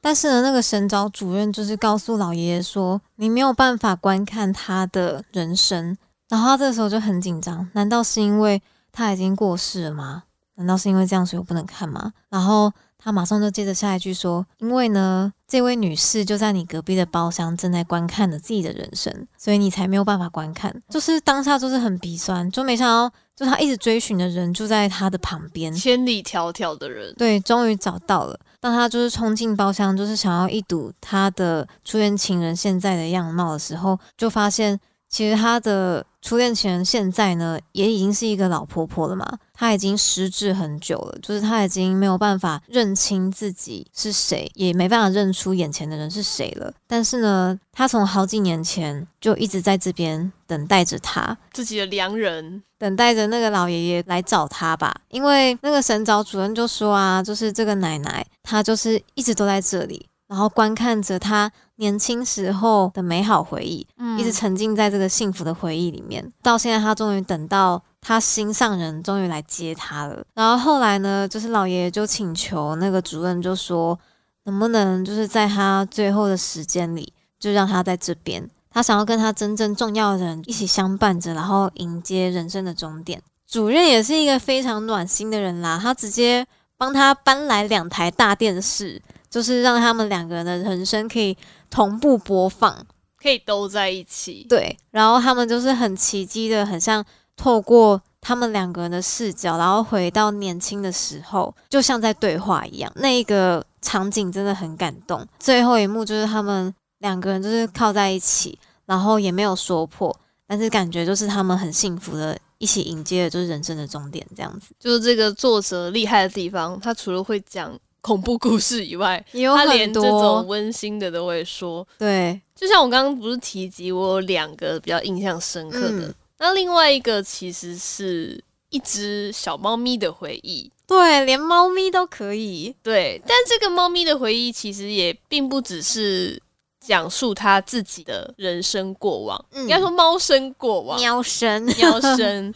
[0.00, 5.98] 但是呢，那个神沼主任就是告诉老爷爷说，你没有办法观看他的人生。
[6.28, 10.22] 然后他这时候就很紧张，难道是因为他已经过世了吗？
[10.54, 12.12] 难道是因为这样所以我不能看吗？
[12.28, 12.72] 然后。
[13.02, 20.74] 他马上就接着下一句说：“因为呢，这位女士就在你隔壁的包厢正在观看着自己的人生，所以你才没有办法观看。
[20.88, 28.38] 就是当下就是很鼻酸，就没想到，就他一直追寻的人就在他的旁边，千里迢迢的人，对，终于找到了。
[28.60, 34.78] 当他就是冲进包厢，就是想要一睹他的初恋情人现在的样貌的时候，就发现。”
[35.08, 39.38] 其实他的初恋情人现在呢，也已经是一个老婆婆了嘛。
[39.54, 46.72] 她已经失智很久了，就是她已经没有办法认清自己是谁，也没办法认出眼前的人是谁了。
[46.86, 54.94] 但是呢，她从好几年前就一直在这边等待着他自己的良人，等待着那个老爷爷来找他吧。
[55.08, 60.06] 因为那个神找主任就说啊，就是这个奶奶，她就是一直都在这里。
[60.28, 66.32] 然后观看着他年轻时候的美好回忆，嗯一直沉浸在这个幸福的回忆里面。
[66.42, 70.24] 到现在，他终于等到他心上人终于来接他了。
[70.34, 73.98] 然后后来呢，就是老爷爷就请求那个主任，就说
[74.44, 78.48] 能不能就是在他最后的时间里，就让他在这边。
[78.70, 83.22] 他想要跟他真正重要的人一起相伴着，然后迎接人生的终点。
[83.46, 86.44] 主任也是一个非常暖心的人啦，他直接
[86.76, 89.00] 帮他搬来两台大电视。
[89.38, 91.36] 就是让他们两个人的人生可以
[91.70, 92.84] 同步播放，
[93.16, 94.44] 可以都在一起。
[94.48, 97.04] 对，然后他们就是很奇迹的，很像
[97.36, 102.92] 透过他们两个人的视角，然后回到年轻的时候，就像在对话一样。
[102.96, 105.24] 那一个场景真的很感动。
[105.38, 110.12] 最后一幕就是他们两个人就是靠在一起，然后也没有说破，
[110.48, 114.74] 但是感觉就是他们很幸福的，一起迎接的就是人生的终点，这样子。
[114.80, 117.78] 就是这个作者厉害的地方，他除了会讲。
[118.08, 119.22] 恐怖故事以外，
[119.54, 121.86] 他连这种温馨的都会说。
[121.98, 126.14] 对，就像我刚刚不是提及，我有两个比较印象深刻的。
[126.38, 130.72] 那另外一个其实是一只小猫咪的回忆。
[130.86, 132.74] 对，连猫咪都可以。
[132.82, 136.40] 对，但这个猫咪的回忆其实也并不只是
[136.80, 142.50] 讲述他自己的人生过往，嗯应该说猫生过往，喵生，喵生，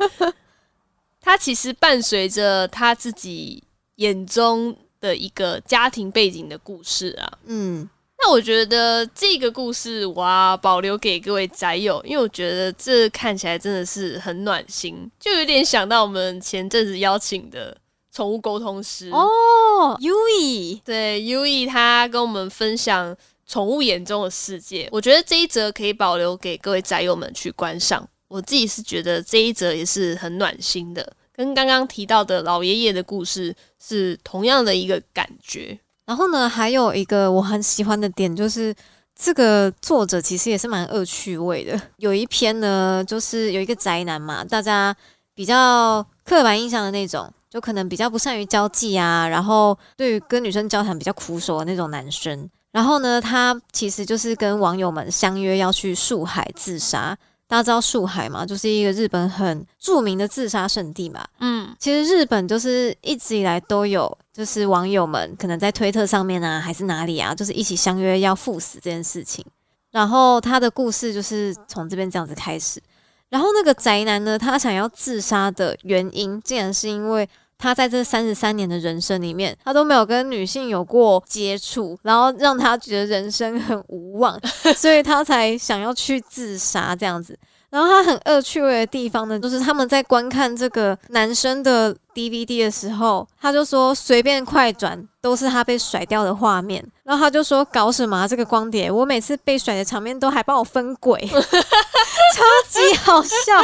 [1.21, 3.62] 它其实伴随着他自己
[3.97, 7.31] 眼中的一个家庭背景的故事啊。
[7.45, 7.87] 嗯，
[8.19, 17.77] 那我觉得这个故事我要保留给各位宅友，因为我觉得这看起来真的是很暖心，就有点想到我们前阵子邀请的
[18.12, 24.88] 宠物沟通师哦，U E，对 U E，他跟我们分享宠物眼中的世界。
[24.93, 28.09] 我觉得这一则可以保留给各位宅友们去观赏。
[28.29, 31.12] 我自己是觉得这一则也是很暖心的，
[31.44, 35.78] 跟刚刚提到的老爷爷的故事是同样的一个感觉。
[36.07, 38.74] 然后呢，还有一个我很喜欢的点就是。
[39.14, 41.81] 这个作者其实也是蛮恶趣味的。
[41.98, 44.96] 有一篇呢，就是有一个宅男嘛，大家
[45.35, 52.48] 比较刻板印象的那种，就可能比较不善于交际啊，然后对于跟女生交谈比较苦手的那种男生。
[52.72, 57.16] 然后呢，他其实就是跟网友们相约要去树海自杀。
[57.53, 61.23] 大家知道树海嘛，就是一个日本很著名的自杀圣地嘛。
[61.38, 69.45] 嗯，其实日本就是一直以来都有，就是网友们可能在推特上面啊，还是哪里啊，就是一起相约要赴死这件事情。
[69.91, 72.81] 然后他的故事就是从这边这样子开始。
[73.29, 77.29] 然后那个宅男呢，他想要自杀的原因，竟然是因为
[77.62, 84.37] 他在这三十三年的人生里面，他都没有跟女性有过接触，然后让他觉得人生很无望，
[84.75, 87.38] 所以他才想要去自杀这样子。
[87.73, 103.63] 然后他很恶趣味的地方呢，就是他们在观看这个男生的 DVD 的时候，他就说随便快转都是他被甩掉的画面，然后他就说搞什么、啊、这个光碟，我每次被甩的场面都还帮我分轨， 超级好笑，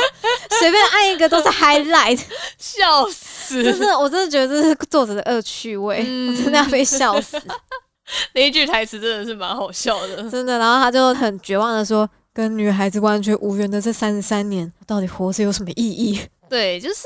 [0.59, 2.19] 随便按一个都是 highlight，
[2.57, 3.63] 笑死！
[3.63, 7.39] 就是我真的觉得这是作者的恶趣味，嗯我真的要被笑死，
[8.33, 10.31] 那一句台词真的是蛮好笑的。
[10.31, 10.57] 真的。
[10.59, 12.09] 然后他就很绝望的说。
[12.39, 16.21] 跟女孩子完全无缘的这三十三年，到底活着有什么意义？
[16.49, 17.03] 对，就是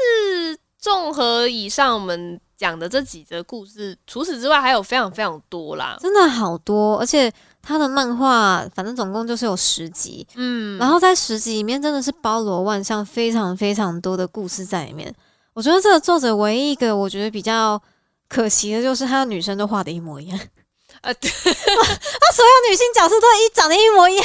[0.78, 5.96] 综合以上我们讲的这几则故事，除此之外还有非常非常多啦。
[5.98, 15.10] 真的好多，而且他的漫画反正总共就是有十集，嗯，然后在十集里面真的是包罗万象，非常非常多的故事在里面。
[15.54, 17.82] 我觉得这个作者唯一一个我觉得比较
[18.28, 20.38] 可惜的就是他的女生都画的一模一样。
[21.02, 21.42] 啊，对， 他
[22.32, 24.24] 所有女性角色都一长得一模一样，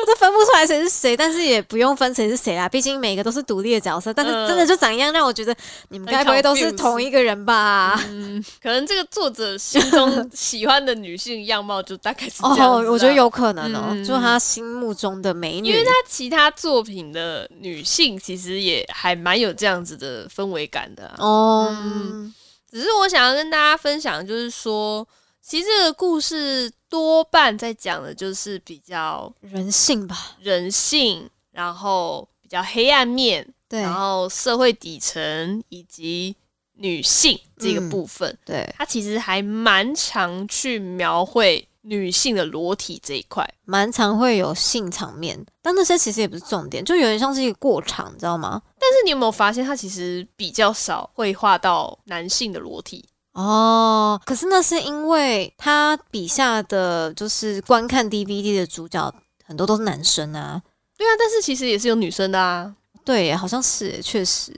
[0.00, 5.54] 我都分不出来谁是谁，但是也不用分谁是谁啦，毕竟每个都是独立的角色，但是真的就长一样，让我觉得
[5.90, 8.02] 你们该不会都是同一个人吧？
[8.08, 21.16] 嗯，可能这个作者心中 喜欢的女性样貌就大概是这样我觉得，有可能哦，嗯就是他心目中的美女，因为他其他作品的女性其实也还蛮有这样子的氛围感的、啊。
[21.18, 22.34] 哦，嗯
[22.72, 25.06] 只是我想要跟大家分享，就是说。
[25.48, 36.36] 其实这个故事多半在讲的就是比较人性吧，人性，然后比较黑暗面，对，然后社会底层以及
[36.74, 48.60] 女性这个部分，嗯、对，它其实还蛮常去描绘女性的裸体这一块，蛮常会有性场面，但那些其实也不是重点，就有点像是一个过场，你知道吗？
[48.78, 53.08] 但是你有没有发现，它其实比较少会画到男性的裸体？
[53.38, 60.60] 哦，可是那是因为他笔下的就是观看 DVD 的主角很多都是男生啊。
[60.96, 62.74] 对啊，但是其实也是有女生的啊。
[63.04, 64.52] 对，好像是，确实。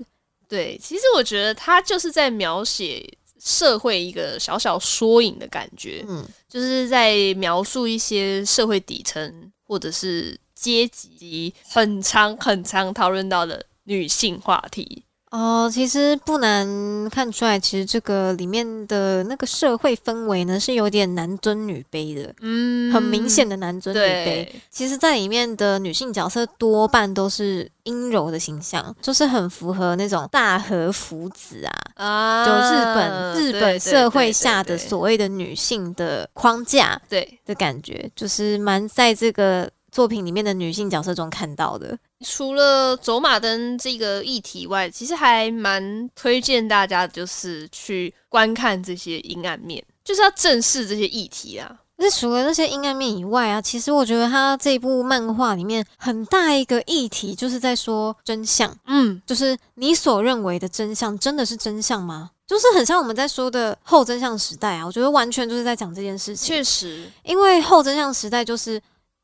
[0.49, 3.07] 对，其实我觉得他就是在描写
[3.39, 15.05] 社会一个小小缩影的感觉，嗯，就是在描述一些社会底层或者是阶级很长很长讨论到的女性话题。
[15.31, 24.49] 哦，其实不难看出来，其实这个里面的那个社会氛围呢，是有点男尊女卑的，嗯很明显的男尊女卑。
[24.71, 41.99] 其实，在里面的女性角色多半都是阴柔的形象，就是很符合那种大和福子啊，啊就日本日本社会下的所谓的女性的框架对，的感觉，就是蛮在这个作品里面的女性角色中看到的。
[42.25, 51.77] 除了走马灯这个议题外，其实还蛮推荐大家就是去观看这些阴暗面，就是要正视这些议题啊。
[52.03, 62.31] 那除了那些阴暗面以外啊，其实我觉得他这部漫画里面很大一个议题，就是在说真相，嗯，就是你所认为的真相，真的是真相吗？
[62.47, 66.49] 就是很像我们在说的后真相时代啊，我觉得完全就是在讲这件事情。
[66.49, 68.81] 确实，因为后真相时代就是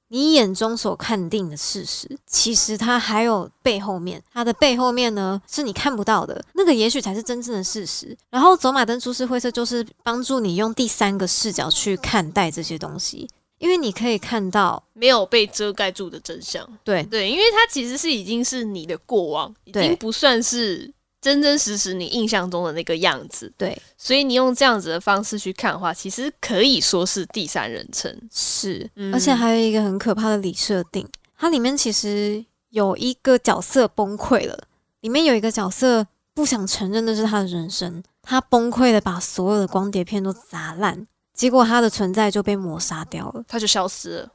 [0.09, 8.17] 你眼中所看定的事实，其实它还有背后面，它的背后面呢是你看不到的，那个也许才是真正的事实。
[8.31, 13.29] 然后走马灯出世灰色就是帮助你用第三个视角去看待这些东西。
[13.59, 16.63] 因为你可以看到，没有被遮盖住的真相。
[16.85, 20.93] 对对，因为它其实是已经是你的过往，已经不算是
[21.27, 23.53] 真真实实你印象中的那个样子。
[23.59, 28.17] 对，所以你用这样子的方式去看的话，其实可以说是第三人称。
[28.33, 31.05] 是，嗯而且还有一个很可怕的里设定，
[31.37, 34.57] 它里面其实有一个角色崩溃了，
[35.01, 43.45] 里面有一个角色不想承认那是他的人生，他崩溃的把所有的光碟片都砸烂，结果他的存在就被抹杀掉了。
[43.49, 44.29] 他就消失了。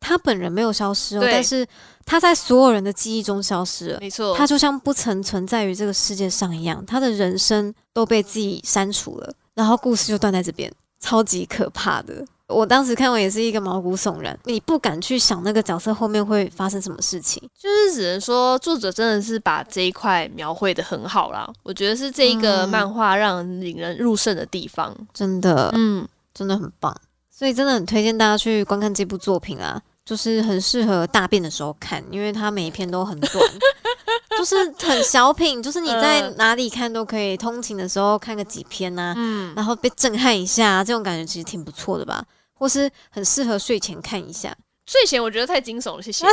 [0.00, 1.66] 他本人没有消失哦，但是
[2.04, 3.98] 他在所有人的记忆中消失了。
[4.00, 12.24] 没错，他就像不曾存在于这个世界上一样，他的人生都被自己删除了，然后故事就断在这边，超级可怕的。
[12.46, 17.42] 我当时看完也是一个毛骨悚然，你不敢去想那个角色后面会发生什么事情。
[17.54, 21.46] 就是只能说作者真的是把这一块描绘的很好啦。
[21.62, 24.96] 我觉得是这一个嗯漫画让人引人入胜的地方。
[25.12, 26.96] 真的，嗯，真的很棒，
[27.30, 29.78] 所以真的很推荐大家去观看这部作品啊，
[30.08, 33.44] 就是很适合大便的时候看，因为它每一篇都很短，
[34.38, 44.56] 就是很小品，就是你在嗯哪里看都可以，通勤的时候看个几篇呐、嗯，然后被震撼一下，这种感觉其实挺不错的吧，或是很适合睡前看一下。
[44.88, 46.24] 睡前我觉得太惊悚了，谢谢。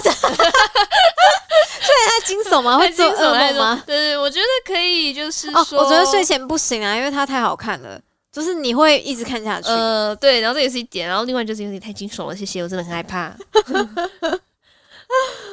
[2.07, 2.77] 太惊悚吗？
[2.79, 3.83] 会太惊做噩悚了太惊悚梦吗？
[3.85, 7.99] 对对，我觉得可以，就是哦，说，我觉得睡前不行啊，因为它太好看了，
[8.35, 9.69] 就是你会一直看下去。
[9.69, 13.33] 呃，对，然后这也是一点，然后另外就是有点太惊悚了，谢谢，我真的很害怕。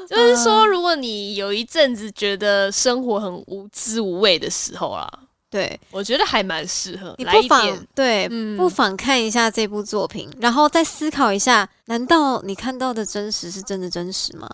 [0.08, 5.08] 就是说，如果你有一阵子觉得生活很无滋无味的时候啦，
[5.48, 7.86] 对，我觉得还蛮适合你不妨来一点。
[7.94, 14.48] 对，嗯不妨看一下这部作品，然后再思考一下：难道你看到的真实是真的真实吗？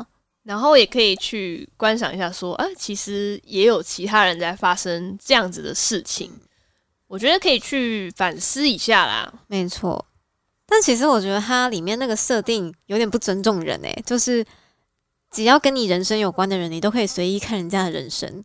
[0.45, 6.31] 然后也可以去观赏一下，说，啊，其实也有其他人在发生这样子的事情。
[7.09, 9.33] 我觉得可以去反思一下啦。
[9.49, 10.07] 没错，
[10.67, 14.45] 但其实我觉得它里面那个设定有点不尊重人诶、就是
[15.31, 18.45] 只要跟你人生有关的人，你都可以随意看人家的人生，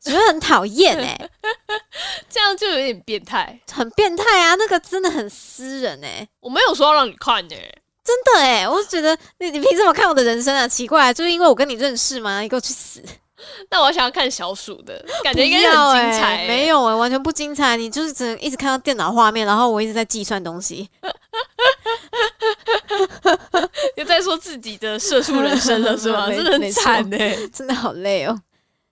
[0.00, 1.30] 觉得很讨厌诶，
[2.28, 3.60] 这样就有点变态。
[3.72, 4.54] 很变态啊！
[4.56, 7.56] 那个真的很私人诶、我没有说要让你看的、
[8.04, 10.66] 真的诶、我就觉得你你凭什么看我的人生啊？
[10.68, 12.40] 奇怪、就是因为我跟你认识吗？
[12.40, 13.02] 你给我去死！
[13.70, 17.76] 那我想要看小鼠的，感觉应该要很精彩、欸没有诶、完全不精彩。
[17.76, 20.88] 你就是只能一直看到电脑画面，然后我一直在计算东西。
[23.96, 26.28] 又在说自己的社畜人生了是吗？
[26.30, 27.18] 真的很惨呢、
[27.52, 28.40] 真的好累哦。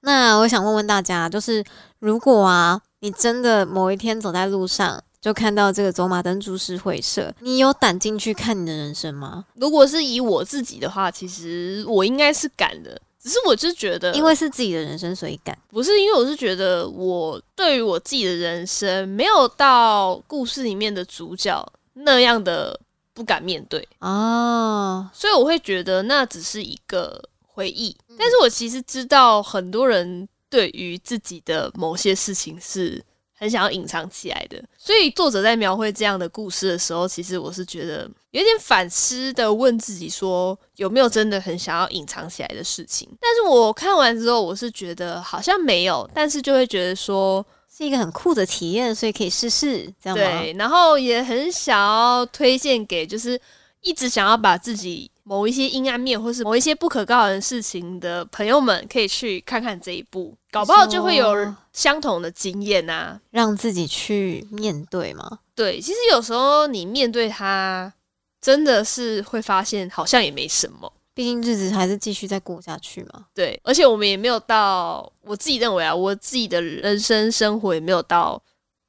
[0.01, 1.64] 那我想问问大家，就是
[2.01, 9.45] 如果啊，你真的某一天走在路上，就看到这个走马灯株式会社，你有胆进去看你的人生吗？
[9.55, 15.56] 如果是以我自己的话，其实我应该是敢的，只是我就是觉得，因为是自己的人生，所以敢。
[15.68, 22.78] 不是因为我是觉得我对于我自己的人生没有到故事里面的主角那样的
[23.14, 27.96] 不敢面对，哦，所以我会觉得那只是一个回忆。
[28.18, 33.00] 但是我其实知道很多人对于自己的某些事情是
[33.43, 43.09] 很想要隐藏起来的，所以作者在描绘这样的故事的时候，其实我是觉得有点反思的问自己说，有没有真的很想要隐藏起来的事情？
[43.20, 47.45] 但是我看完之后，我是觉得好像没有，但是就会觉得说，
[47.76, 50.40] 是一个很酷的体验，所以可以试试，这样吗？
[50.40, 53.36] 对，然后也很想要推荐给就是
[53.80, 63.20] 一直想要把自己某一些阴暗面或是某一些不可告人的事情的朋友们，可以去看看这一部，搞不好就会有相同的经验啊。
[63.30, 65.38] 让自己去面对嘛。
[65.54, 67.92] 对，其实有时候你面对它，
[68.40, 70.92] 真的是会发现好像也没什么。
[71.14, 73.26] 毕竟日子还是继续再过下去嘛。
[73.34, 78.42] 对，而且我们也没有到，我自己认为啊，我自己的人生生活也没有到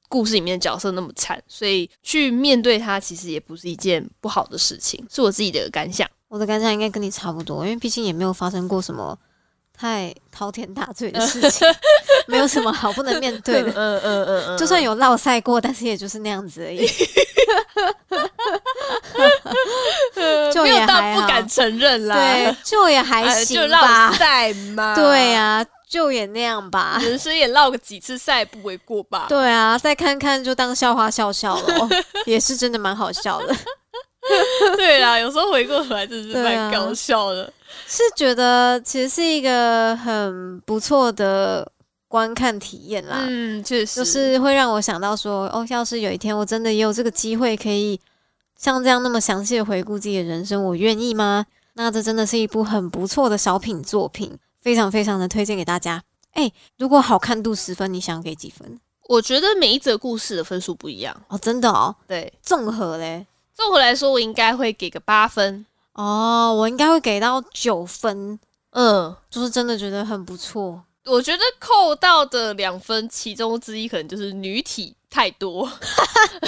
[0.07, 6.09] 故事里面的角色那么惨，所以去面对它，其实也不是一件不好的事情，是我自己的感想。
[6.34, 9.15] 我的感想应该跟你差不多，因为毕竟也没有发生过什么
[9.77, 11.67] 太滔天大罪的事情，
[12.25, 13.69] 没有什么好不能面对的。
[13.69, 16.88] 嗯嗯嗯嗯，就算有落赛过，但是也就是那样子而已。
[20.51, 24.11] 就也还好不敢承认啦，对，就也还哎行就绕吧。
[24.13, 26.97] 赛嘛，对呀、就也那样吧。
[26.99, 29.27] 人生也落个几次赛不为过吧？
[29.29, 31.89] 对啊，再看看就当笑话笑笑了，
[32.25, 33.55] 也是真的蛮好笑的。
[34.78, 37.51] 对啦，有时候回过头来真的是蛮搞笑的。
[37.88, 41.69] 是觉得其实是一个很不错的
[42.07, 43.26] 观看体验啦。
[43.28, 47.99] 嗯，确实，就是会让我想到说，哦，要是有一天我真的也有这个机会，可以
[48.57, 51.45] 像这样那么详细的回顾自己的人生，我愿意吗？
[51.74, 56.01] 那这真的是一部很不错的小品作品，非常非常的推荐给大家。
[56.34, 58.80] 哎，如果好看度十分，你想给几分？
[59.09, 61.15] 我觉得每一则故事的分数不一样。
[61.28, 63.26] 哦，真的哦，对，综合嘞，
[63.56, 65.66] 综合来说，我应该会给个八分。
[65.93, 68.39] 哦，我应该会给到九分，
[68.72, 70.84] 嗯，就是真的觉得很不错。
[71.06, 75.70] 我觉得扣到的两分，其中之一可能就是女体太多，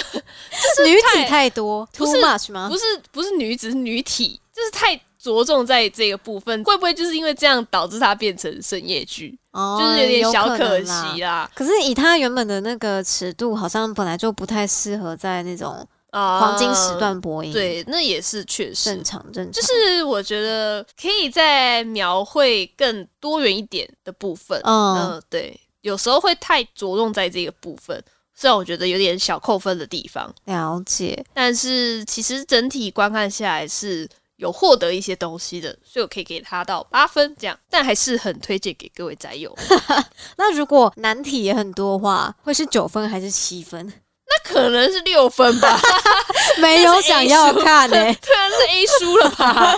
[0.84, 2.76] 女体太多，too 不是 much 吗不？
[2.76, 11.48] 是不是女子是女体，就是太着重在这个部分，会不会就是因为这样导致它变成深夜剧，哦就是有点小可惜啦。
[11.54, 15.86] 可是以它原本的那个尺度，好像本来就不太适合在那种
[16.16, 19.04] 啊黄金时段播映。，对，那也是确实正。
[19.04, 19.52] 常正常。
[19.52, 28.02] 就是我觉得可以再描绘更多元一点的部分，嗯嗯、对，有时候会太着重在这个部分，
[28.34, 39.54] 虽然我觉得有点小扣分的地方，了解，但是其实整体观看下来是有获得一些东西的，所以我可以给他到八分这样，但还是很推荐给各位宅友。
[40.36, 43.92] 那如果难题也很多的话，会是九分还是七分？
[44.28, 45.78] 那可能是六分吧，
[46.58, 49.72] 没有想要看欸呢、 突然是 A 输了吧？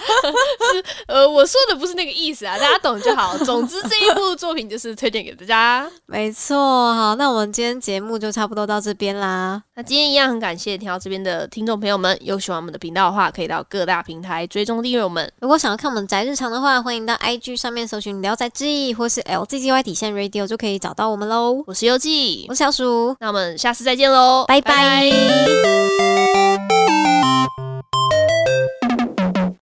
[0.73, 3.37] 是 呃，我说的不是那个意思啊，大家懂就好。
[3.39, 5.91] 总之这一部作品就是推荐给大家。
[6.07, 9.63] 没错，好，那我们今天节目就差不多到这边啦。
[9.75, 15.31] 那今天一样很感谢听到这边的听众朋友们，有喜欢我们的频道的话，可以到各大平台追踪订阅我们。
[15.41, 21.63] 如果想要看我们宅日常的话，欢迎到 IG 上面搜寻“聊斋志异”或是 LZGY 底线 Radio 就可以找到我们喽。
[21.67, 25.11] 我是优记我，是小鼠，那我们下次再见喽，拜拜。